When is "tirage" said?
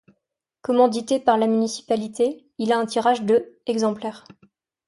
2.87-3.21